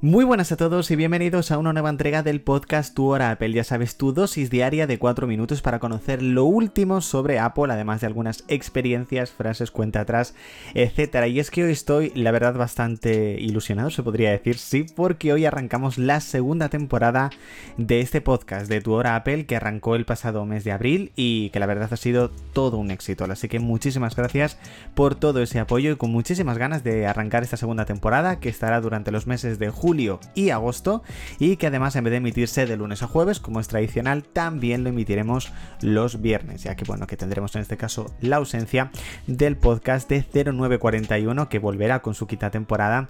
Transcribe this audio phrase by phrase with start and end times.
[0.00, 3.50] Muy buenas a todos y bienvenidos a una nueva entrega del podcast Tu Hora Apple.
[3.50, 8.00] Ya sabes, tu dosis diaria de 4 minutos para conocer lo último sobre Apple, además
[8.00, 10.36] de algunas experiencias, frases, cuenta atrás,
[10.74, 11.26] etc.
[11.26, 15.46] Y es que hoy estoy, la verdad, bastante ilusionado, se podría decir, sí, porque hoy
[15.46, 17.30] arrancamos la segunda temporada
[17.76, 21.50] de este podcast de Tu Hora Apple, que arrancó el pasado mes de abril y
[21.50, 23.24] que la verdad ha sido todo un éxito.
[23.24, 24.58] Así que muchísimas gracias
[24.94, 28.80] por todo ese apoyo y con muchísimas ganas de arrancar esta segunda temporada, que estará
[28.80, 31.02] durante los meses de julio julio y agosto
[31.38, 34.84] y que además en vez de emitirse de lunes a jueves como es tradicional también
[34.84, 38.90] lo emitiremos los viernes ya que bueno que tendremos en este caso la ausencia
[39.26, 43.08] del podcast de 0941 que volverá con su quinta temporada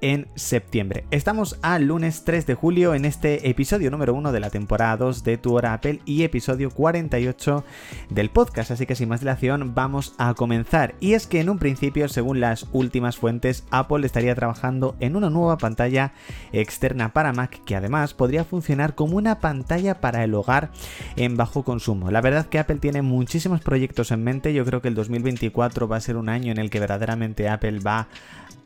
[0.00, 1.04] en septiembre.
[1.10, 5.24] Estamos al lunes 3 de julio en este episodio número 1 de la temporada 2
[5.24, 7.64] de Tu Hora Apple y episodio 48
[8.08, 10.94] del podcast, así que sin más dilación vamos a comenzar.
[11.00, 15.30] Y es que en un principio, según las últimas fuentes, Apple estaría trabajando en una
[15.30, 16.12] nueva pantalla
[16.52, 20.70] externa para Mac que además podría funcionar como una pantalla para el hogar
[21.16, 22.10] en bajo consumo.
[22.10, 25.96] La verdad que Apple tiene muchísimos proyectos en mente, yo creo que el 2024 va
[25.96, 28.08] a ser un año en el que verdaderamente Apple va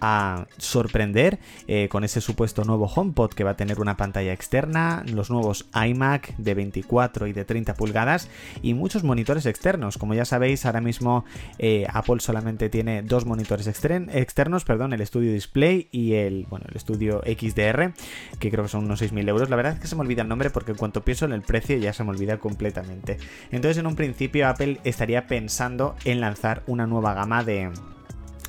[0.00, 5.02] a sorprender eh, con ese supuesto nuevo HomePod que va a tener una pantalla externa,
[5.10, 8.28] los nuevos iMac de 24 y de 30 pulgadas
[8.60, 9.96] y muchos monitores externos.
[9.96, 11.24] Como ya sabéis, ahora mismo
[11.58, 16.78] eh, Apple solamente tiene dos monitores externos, perdón, el Studio Display y el, bueno, el
[16.78, 17.92] Studio XDR,
[18.38, 19.50] que creo que son unos 6.000 euros.
[19.50, 21.42] La verdad es que se me olvida el nombre porque en cuanto pienso en el
[21.42, 23.18] precio ya se me olvida completamente.
[23.50, 27.70] Entonces, en un principio, Apple estaría pensando en lanzar una nueva gama de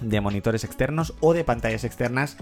[0.02, 2.38] de monitores externos o de pantallas externas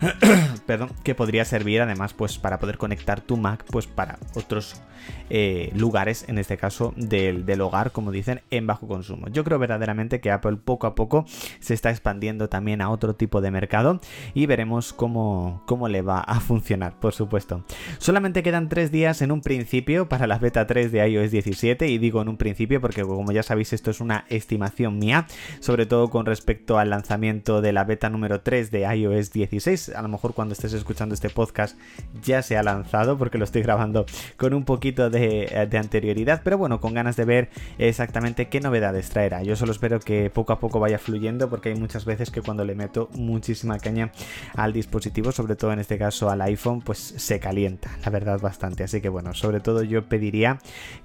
[0.66, 4.80] perdón, que podría servir además pues para poder conectar tu Mac pues para otros
[5.28, 9.28] eh, lugares, en este caso del, hogar, como dicen, en bajo consumo.
[9.28, 11.24] Yo creo verdaderamente que Apple poco a poco
[11.60, 14.00] se está expandiendo también a otro tipo de mercado
[14.34, 17.64] y veremos cómo, cómo le va a funcionar, por supuesto.
[17.98, 21.98] Solamente quedan tres días en un principio para la beta 3 de iOS 17 y
[21.98, 25.26] digo en un principio porque como ya sabéis esto es una estimación mía,
[25.60, 30.02] sobre todo con respecto al lanzamiento de la beta número 3 de iOS 16 a
[30.02, 31.78] lo mejor cuando estés escuchando este podcast
[32.22, 36.58] ya se ha lanzado porque lo estoy grabando con un poquito de, de anterioridad, pero
[36.58, 39.42] bueno, con ganas de ver exactamente qué novedades traerá.
[39.42, 42.64] Yo solo espero que poco a poco vaya fluyendo porque hay muchas veces que cuando
[42.64, 44.12] le meto muchísima caña
[44.54, 48.84] al dispositivo, sobre todo en este caso al iPhone, pues se calienta, la verdad bastante.
[48.84, 50.58] Así que bueno, sobre todo yo pediría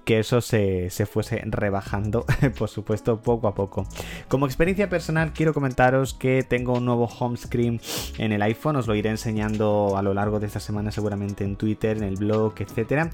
[0.05, 2.25] que eso se, se fuese rebajando,
[2.57, 3.87] por supuesto, poco a poco.
[4.27, 7.79] Como experiencia personal quiero comentaros que tengo un nuevo home screen
[8.17, 11.55] en el iPhone os lo iré enseñando a lo largo de esta semana seguramente en
[11.55, 13.09] Twitter, en el blog, etcétera.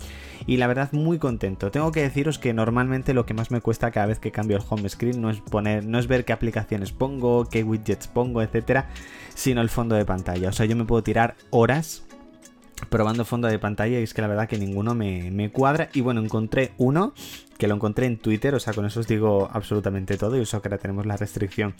[0.45, 1.71] Y la verdad muy contento.
[1.71, 4.63] Tengo que deciros que normalmente lo que más me cuesta cada vez que cambio el
[4.67, 8.89] home screen no es poner, no es ver qué aplicaciones pongo, qué widgets pongo, etcétera,
[9.33, 10.49] sino el fondo de pantalla.
[10.49, 12.03] O sea, yo me puedo tirar horas
[12.89, 16.01] probando fondo de pantalla y es que la verdad que ninguno me, me, cuadra y
[16.01, 17.13] bueno encontré uno
[17.57, 20.61] que lo encontré en Twitter, o sea, con eso os digo absolutamente todo y eso
[20.61, 21.75] que ahora tenemos la restricción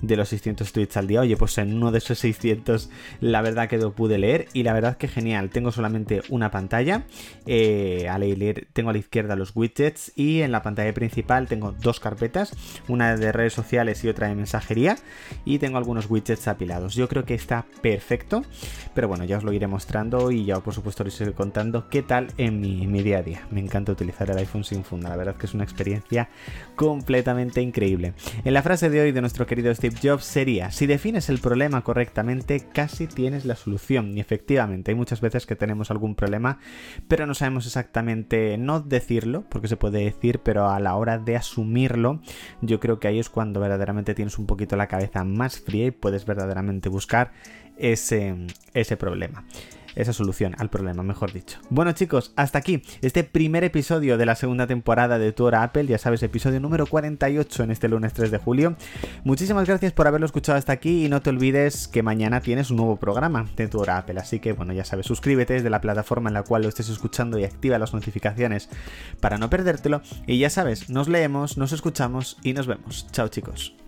[0.00, 1.20] de los 600 tweets al día.
[1.20, 4.72] Oye, pues en uno de esos 600 la verdad que lo pude leer y la
[4.72, 5.50] verdad que genial.
[5.50, 7.04] Tengo solamente una pantalla,
[7.46, 8.18] eh, a
[8.72, 12.54] tengo a la izquierda los widgets y en la pantalla principal tengo dos carpetas,
[12.88, 14.96] una de redes sociales y otra de mensajería
[15.44, 16.94] y tengo algunos widgets apilados.
[16.94, 18.44] Yo creo que está perfecto,
[18.94, 22.02] pero bueno, ya os lo iré mostrando y ya por supuesto os iré contando qué
[22.02, 23.46] tal en mi, día a día.
[23.50, 26.28] Me encanta utilizar el iPhone sin funda, la verdad que es una experiencia
[26.76, 28.14] completamente increíble.
[28.44, 31.82] En la frase de hoy de nuestro querido Steve Jobs sería, si defines el problema
[31.82, 34.16] correctamente, casi tienes la solución.
[34.16, 36.58] Y efectivamente, hay muchas veces que tenemos algún problema,
[37.08, 41.36] pero no sabemos exactamente, no decirlo, porque se puede decir, pero a la hora de
[41.36, 42.20] asumirlo,
[42.60, 45.90] yo creo que ahí es cuando verdaderamente tienes un poquito la cabeza más fría y
[45.90, 47.32] puedes verdaderamente buscar
[47.76, 48.34] ese,
[48.74, 49.44] ese problema
[49.94, 51.58] esa solución al problema, mejor dicho.
[51.70, 55.86] Bueno chicos, hasta aquí este primer episodio de la segunda temporada de Tu Hora Apple,
[55.86, 58.76] ya sabes, episodio número 48 en este lunes 3 de julio.
[59.24, 62.76] Muchísimas gracias por haberlo escuchado hasta aquí y no te olvides que mañana tienes un
[62.78, 66.30] nuevo programa de Tu Hora Apple, así que bueno, ya sabes, suscríbete desde la plataforma
[66.30, 68.68] en la cual lo estés escuchando y activa las notificaciones
[69.20, 73.06] para no perdértelo y ya sabes, nos leemos, nos escuchamos y nos vemos.
[73.12, 73.81] Chao chicos.